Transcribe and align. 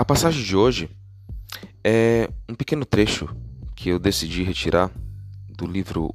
A 0.00 0.04
passagem 0.06 0.42
de 0.42 0.56
hoje 0.56 0.88
é 1.84 2.26
um 2.48 2.54
pequeno 2.54 2.86
trecho 2.86 3.28
que 3.76 3.90
eu 3.90 3.98
decidi 3.98 4.42
retirar 4.42 4.90
do 5.46 5.66
livro 5.66 6.14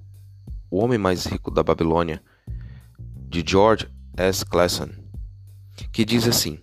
O 0.71 0.79
Homem 0.79 0.97
Mais 0.97 1.27
Rico 1.27 1.51
da 1.51 1.61
Babilônia, 1.61 2.19
de 3.29 3.43
George 3.47 3.87
S. 4.17 4.43
Clason, 4.43 4.89
que 5.93 6.03
diz 6.03 6.27
assim: 6.27 6.57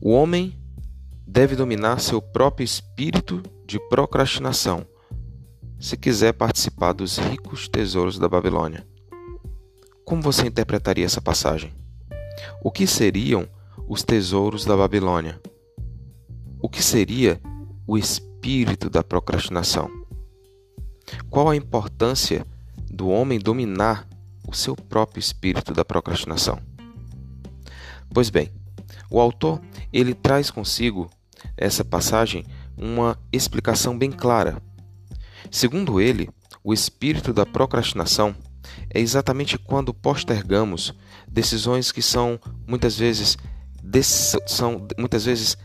O 0.00 0.12
homem 0.12 0.56
deve 1.26 1.56
dominar 1.56 1.98
seu 1.98 2.22
próprio 2.22 2.64
espírito 2.64 3.42
de 3.66 3.80
procrastinação 3.88 4.86
se 5.80 5.96
quiser 5.96 6.32
participar 6.32 6.92
dos 6.92 7.18
ricos 7.18 7.68
tesouros 7.68 8.20
da 8.20 8.28
Babilônia. 8.28 8.86
Como 10.04 10.22
você 10.22 10.46
interpretaria 10.46 11.04
essa 11.04 11.20
passagem? 11.20 11.74
O 12.62 12.70
que 12.70 12.86
seriam 12.86 13.48
os 13.88 14.04
tesouros 14.04 14.64
da 14.64 14.76
Babilônia? 14.76 15.42
O 16.62 16.68
que 16.68 16.80
seria 16.80 17.40
o 17.88 17.98
espírito 17.98 18.88
da 18.88 19.02
procrastinação? 19.02 19.90
Qual 21.28 21.50
a 21.50 21.56
importância 21.56 22.46
do 22.88 23.08
homem 23.08 23.40
dominar 23.40 24.08
o 24.46 24.54
seu 24.54 24.76
próprio 24.76 25.18
espírito 25.18 25.74
da 25.74 25.84
procrastinação? 25.84 26.60
Pois 28.14 28.30
bem, 28.30 28.48
o 29.10 29.18
autor 29.18 29.60
ele 29.92 30.14
traz 30.14 30.52
consigo 30.52 31.10
essa 31.56 31.84
passagem 31.84 32.46
uma 32.76 33.18
explicação 33.32 33.98
bem 33.98 34.12
clara. 34.12 34.62
Segundo 35.50 36.00
ele, 36.00 36.30
o 36.62 36.72
espírito 36.72 37.32
da 37.32 37.44
procrastinação 37.44 38.36
é 38.88 39.00
exatamente 39.00 39.58
quando 39.58 39.92
postergamos 39.92 40.94
decisões 41.26 41.90
que 41.90 42.00
são 42.00 42.38
muitas 42.68 42.96
vezes 42.96 43.36
são 44.46 44.86
muitas 44.96 45.24
vezes 45.24 45.56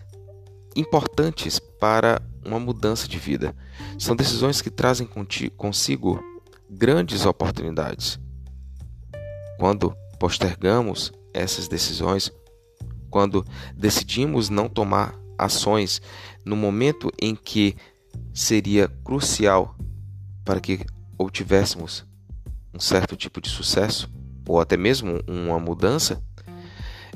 importantes 0.78 1.59
para 1.59 2.22
uma 2.45 2.59
mudança 2.59 3.08
de 3.08 3.17
vida. 3.17 3.56
São 3.97 4.16
decisões 4.16 4.61
que 4.61 4.70
trazem 4.70 5.08
consigo 5.58 6.23
grandes 6.69 7.25
oportunidades. 7.25 8.19
Quando 9.58 9.95
postergamos 10.19 11.11
essas 11.34 11.67
decisões, 11.67 12.31
quando 13.09 13.44
decidimos 13.75 14.50
não 14.50 14.69
tomar 14.69 15.16
ações 15.38 16.02
no 16.45 16.56
momento 16.56 17.12
em 17.22 17.36
que 17.36 17.75
seria 18.34 18.88
crucial 19.03 19.75
para 20.45 20.59
que 20.59 20.86
obtivéssemos 21.17 22.06
um 22.73 22.80
certo 22.80 23.16
tipo 23.16 23.41
de 23.41 23.50
sucesso 23.50 24.09
ou 24.47 24.59
até 24.62 24.78
mesmo 24.78 25.19
uma 25.28 25.59
mudança, 25.59 26.23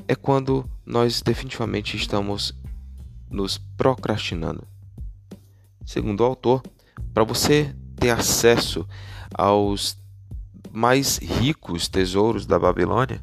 é 0.06 0.14
quando 0.14 0.68
nós 0.84 1.22
definitivamente 1.22 1.96
estamos 1.96 2.54
nos 3.32 3.58
procrastinando. 3.76 4.66
Segundo 5.84 6.20
o 6.20 6.24
autor, 6.24 6.62
para 7.12 7.24
você 7.24 7.74
ter 7.96 8.10
acesso 8.10 8.86
aos 9.34 9.98
mais 10.70 11.18
ricos 11.18 11.88
tesouros 11.88 12.46
da 12.46 12.58
Babilônia, 12.58 13.22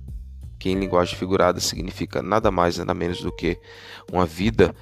que 0.60 0.70
em 0.70 0.80
linguagem 0.80 1.18
figurada 1.18 1.60
significa 1.60 2.22
nada 2.22 2.52
mais 2.52 2.78
nada 2.78 2.94
menos 2.94 3.22
do 3.22 3.32
que 3.32 3.58
uma 4.12 4.26
vida 4.26 4.76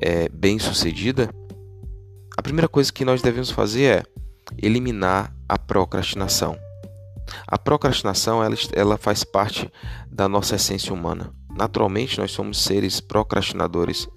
é, 0.00 0.28
bem 0.28 0.58
sucedida, 0.58 1.28
a 2.36 2.42
primeira 2.42 2.68
coisa 2.68 2.92
que 2.92 3.04
nós 3.04 3.22
devemos 3.22 3.50
fazer 3.50 3.84
é 3.84 4.02
eliminar 4.58 5.34
a 5.48 5.58
procrastinação. 5.58 6.58
A 7.46 7.58
procrastinação 7.58 8.42
ela, 8.42 8.56
ela 8.72 8.98
faz 8.98 9.24
parte 9.24 9.70
da 10.10 10.28
nossa 10.28 10.56
essência 10.56 10.92
humana. 10.92 11.32
Naturalmente, 11.56 12.18
nós 12.18 12.32
somos 12.32 12.62
seres 12.62 13.00
procrastinadores. 13.00 14.08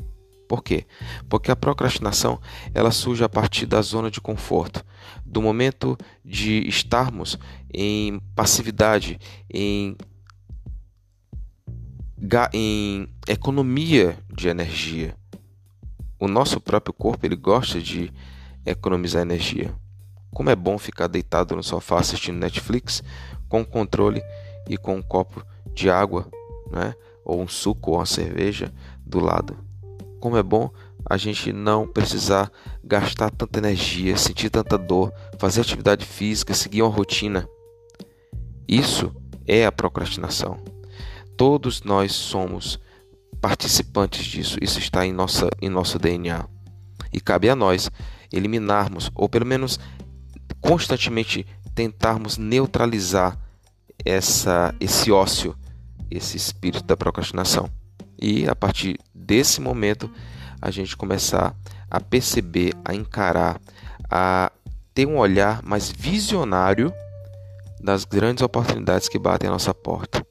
Por 0.47 0.63
quê? 0.63 0.85
Porque 1.27 1.51
a 1.51 1.55
procrastinação 1.55 2.39
ela 2.73 2.91
surge 2.91 3.23
a 3.23 3.29
partir 3.29 3.65
da 3.65 3.81
zona 3.81 4.09
de 4.09 4.21
conforto, 4.21 4.83
do 5.25 5.41
momento 5.41 5.97
de 6.23 6.67
estarmos 6.67 7.37
em 7.73 8.19
passividade, 8.33 9.19
em, 9.53 9.97
em 12.53 13.09
economia 13.27 14.17
de 14.33 14.47
energia. 14.47 15.15
O 16.19 16.27
nosso 16.27 16.59
próprio 16.59 16.93
corpo 16.93 17.25
ele 17.25 17.35
gosta 17.35 17.81
de 17.81 18.11
economizar 18.65 19.21
energia. 19.21 19.73
Como 20.31 20.49
é 20.49 20.55
bom 20.55 20.77
ficar 20.77 21.07
deitado 21.07 21.55
no 21.55 21.63
sofá 21.63 21.99
assistindo 21.99 22.37
Netflix 22.37 23.03
com 23.49 23.65
controle 23.65 24.21
e 24.69 24.77
com 24.77 24.95
um 24.95 25.01
copo 25.01 25.45
de 25.73 25.89
água, 25.89 26.27
né? 26.71 26.95
ou 27.23 27.41
um 27.41 27.47
suco 27.47 27.91
ou 27.91 27.97
uma 27.97 28.05
cerveja 28.05 28.73
do 29.05 29.19
lado. 29.19 29.66
Como 30.27 30.35
é 30.35 30.43
bom 30.43 30.69
a 31.09 31.15
gente 31.15 31.53
não 31.53 31.87
precisar 31.87 32.51
gastar 32.83 33.31
tanta 33.31 33.59
energia, 33.59 34.17
sentir 34.17 34.49
tanta 34.49 34.77
dor, 34.77 35.13
fazer 35.39 35.61
atividade 35.61 36.05
física, 36.05 36.53
seguir 36.53 36.81
uma 36.81 36.93
rotina. 36.93 37.47
Isso 38.67 39.15
é 39.47 39.65
a 39.65 39.71
procrastinação. 39.71 40.57
Todos 41.37 41.81
nós 41.81 42.11
somos 42.11 42.77
participantes 43.39 44.25
disso. 44.25 44.57
Isso 44.61 44.79
está 44.79 45.05
em, 45.05 45.13
nossa, 45.13 45.49
em 45.61 45.69
nosso 45.69 45.97
DNA. 45.97 46.45
E 47.13 47.21
cabe 47.21 47.49
a 47.49 47.55
nós 47.55 47.89
eliminarmos, 48.29 49.09
ou 49.15 49.29
pelo 49.29 49.45
menos 49.45 49.79
constantemente 50.59 51.47
tentarmos 51.73 52.37
neutralizar 52.37 53.39
essa, 54.03 54.75
esse 54.77 55.09
ócio, 55.09 55.55
esse 56.11 56.35
espírito 56.35 56.83
da 56.83 56.97
procrastinação. 56.97 57.71
E 58.19 58.47
a 58.47 58.55
partir 58.55 58.99
desse 59.13 59.61
momento, 59.61 60.09
a 60.61 60.71
gente 60.71 60.95
começar 60.97 61.55
a 61.89 61.99
perceber, 61.99 62.73
a 62.83 62.93
encarar, 62.93 63.59
a 64.09 64.51
ter 64.93 65.05
um 65.05 65.17
olhar 65.17 65.61
mais 65.63 65.91
visionário 65.91 66.91
das 67.79 68.03
grandes 68.05 68.43
oportunidades 68.43 69.07
que 69.07 69.19
batem 69.19 69.47
à 69.47 69.51
nossa 69.51 69.73
porta. 69.73 70.25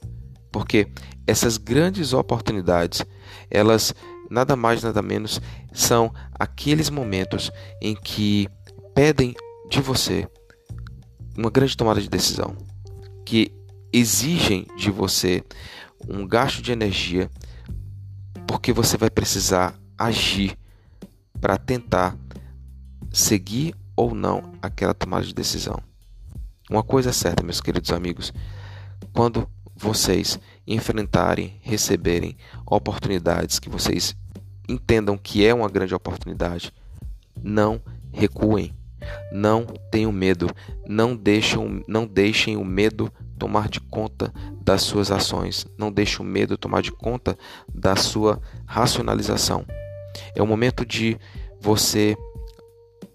Porque 0.50 0.88
essas 1.26 1.56
grandes 1.56 2.12
oportunidades, 2.12 3.04
elas 3.50 3.94
nada 4.30 4.56
mais 4.56 4.82
nada 4.82 5.00
menos 5.03 5.41
são 5.72 6.12
aqueles 6.38 6.91
momentos 6.91 7.50
em 7.80 7.94
que 7.94 8.48
pedem 8.94 9.34
de 9.68 9.80
você 9.80 10.28
uma 11.36 11.50
grande 11.50 11.76
tomada 11.76 12.00
de 12.00 12.08
decisão, 12.08 12.56
que 13.24 13.53
exigem 13.92 14.66
de 14.76 14.91
você 14.91 15.44
um 16.08 16.26
gasto 16.26 16.62
de 16.62 16.72
energia, 16.72 17.30
porque 18.46 18.72
você 18.72 18.96
vai 18.96 19.10
precisar 19.10 19.78
agir 19.98 20.56
para 21.40 21.56
tentar 21.56 22.16
seguir 23.12 23.74
ou 23.94 24.14
não 24.14 24.52
aquela 24.60 24.94
tomada 24.94 25.24
de 25.24 25.34
decisão. 25.34 25.82
Uma 26.70 26.82
coisa 26.82 27.10
é 27.10 27.12
certa, 27.12 27.42
meus 27.42 27.60
queridos 27.60 27.92
amigos, 27.92 28.32
quando 29.12 29.48
vocês 29.74 30.38
enfrentarem, 30.66 31.58
receberem 31.62 32.36
oportunidades 32.66 33.58
que 33.58 33.68
vocês 33.68 34.16
entendam 34.68 35.16
que 35.16 35.44
é 35.46 35.54
uma 35.54 35.68
grande 35.68 35.94
oportunidade, 35.94 36.72
não 37.42 37.80
recuem. 38.12 38.74
Não 39.30 39.64
tenham 39.90 40.10
medo, 40.10 40.50
não 40.86 41.14
deixem, 41.14 41.84
não 41.86 42.06
deixem 42.06 42.56
o 42.56 42.64
medo 42.64 43.12
tomar 43.38 43.69
de 43.69 43.80
conta 43.80 44.32
das 44.62 44.82
suas 44.82 45.10
ações, 45.10 45.66
não 45.78 45.92
deixem 45.92 46.20
o 46.20 46.28
medo 46.28 46.56
tomar 46.56 46.82
de 46.82 46.92
conta 46.92 47.36
da 47.72 47.97
sua 47.97 48.41
racionalização. 48.66 49.64
É 50.34 50.42
o 50.42 50.47
momento 50.47 50.84
de 50.84 51.19
você 51.60 52.16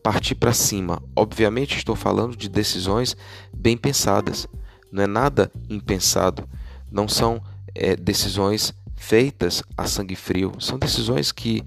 partir 0.02 0.36
para 0.36 0.54
cima. 0.54 1.02
Obviamente, 1.16 1.78
estou 1.78 1.96
falando 1.96 2.36
de 2.36 2.50
decisões 2.50 3.16
bem 3.56 3.78
pensadas, 3.78 4.48
não 4.92 5.04
é 5.04 5.08
nada 5.08 5.52
impensado, 5.70 6.48
não 6.92 7.08
são 7.08 7.42
é, 7.74 7.96
decisões 7.96 8.74
feitas 8.96 9.64
a 9.78 9.88
sangue 9.88 10.16
frio, 10.16 10.54
são 10.60 10.78
decisões 10.78 11.32
que, 11.32 11.64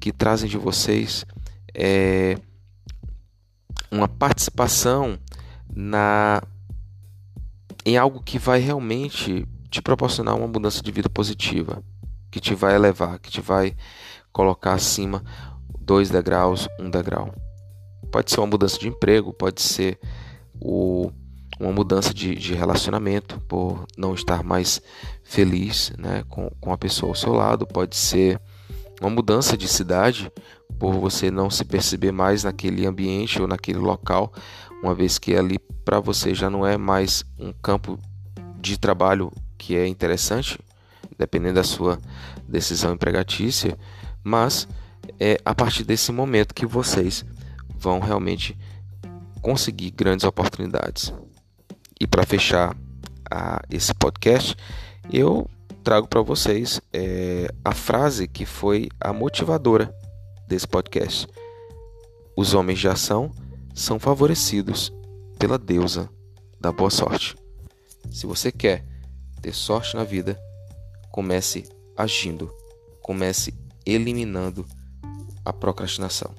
que 0.00 0.12
trazem 0.12 0.48
de 0.48 0.58
vocês. 0.58 1.24
É, 1.74 2.36
uma 3.90 4.08
participação 4.08 5.18
na 5.74 6.42
em 7.84 7.96
algo 7.96 8.22
que 8.22 8.38
vai 8.38 8.58
realmente 8.60 9.46
te 9.70 9.82
proporcionar 9.82 10.36
uma 10.36 10.46
mudança 10.46 10.82
de 10.82 10.90
vida 10.90 11.08
positiva, 11.08 11.82
que 12.30 12.40
te 12.40 12.54
vai 12.54 12.74
elevar, 12.74 13.18
que 13.18 13.30
te 13.30 13.40
vai 13.40 13.76
colocar 14.32 14.72
acima 14.74 15.22
dois 15.80 16.10
degraus, 16.10 16.68
um 16.80 16.88
degrau. 16.88 17.34
Pode 18.10 18.30
ser 18.30 18.40
uma 18.40 18.46
mudança 18.46 18.78
de 18.78 18.88
emprego, 18.88 19.32
pode 19.32 19.60
ser 19.60 19.98
o, 20.60 21.10
uma 21.60 21.72
mudança 21.72 22.12
de, 22.14 22.34
de 22.34 22.54
relacionamento 22.54 23.40
por 23.40 23.84
não 23.96 24.14
estar 24.14 24.42
mais 24.42 24.80
feliz 25.22 25.92
né, 25.98 26.24
com, 26.28 26.50
com 26.60 26.72
a 26.72 26.78
pessoa 26.78 27.10
ao 27.10 27.16
seu 27.16 27.32
lado, 27.32 27.66
pode 27.66 27.96
ser 27.96 28.40
uma 29.04 29.10
mudança 29.10 29.56
de 29.56 29.68
cidade 29.68 30.32
por 30.78 30.94
você 30.94 31.30
não 31.30 31.50
se 31.50 31.64
perceber 31.64 32.10
mais 32.10 32.44
naquele 32.44 32.86
ambiente 32.86 33.40
ou 33.40 33.46
naquele 33.46 33.78
local, 33.78 34.32
uma 34.82 34.94
vez 34.94 35.18
que 35.18 35.36
ali 35.36 35.58
para 35.84 36.00
você 36.00 36.34
já 36.34 36.48
não 36.48 36.66
é 36.66 36.78
mais 36.78 37.24
um 37.38 37.52
campo 37.52 37.98
de 38.58 38.78
trabalho 38.78 39.30
que 39.58 39.76
é 39.76 39.86
interessante, 39.86 40.58
dependendo 41.18 41.56
da 41.56 41.64
sua 41.64 42.00
decisão 42.48 42.94
empregatícia, 42.94 43.78
mas 44.22 44.66
é 45.20 45.38
a 45.44 45.54
partir 45.54 45.84
desse 45.84 46.10
momento 46.10 46.54
que 46.54 46.64
vocês 46.64 47.24
vão 47.76 48.00
realmente 48.00 48.56
conseguir 49.42 49.90
grandes 49.90 50.24
oportunidades. 50.24 51.12
E 52.00 52.06
para 52.06 52.24
fechar 52.24 52.74
a, 53.30 53.60
esse 53.70 53.92
podcast, 53.94 54.56
eu 55.12 55.48
trago 55.84 56.08
para 56.08 56.22
vocês 56.22 56.80
é, 56.92 57.46
a 57.62 57.74
frase 57.74 58.26
que 58.26 58.46
foi 58.46 58.88
a 58.98 59.12
motivadora 59.12 59.94
desse 60.48 60.66
podcast. 60.66 61.28
Os 62.34 62.54
homens 62.54 62.78
de 62.78 62.88
ação 62.88 63.30
são 63.74 64.00
favorecidos 64.00 64.90
pela 65.38 65.58
deusa 65.58 66.08
da 66.58 66.72
boa 66.72 66.90
sorte. 66.90 67.36
Se 68.10 68.26
você 68.26 68.50
quer 68.50 68.84
ter 69.42 69.52
sorte 69.52 69.94
na 69.94 70.04
vida, 70.04 70.40
comece 71.12 71.68
agindo, 71.96 72.50
comece 73.02 73.54
eliminando 73.84 74.64
a 75.44 75.52
procrastinação. 75.52 76.34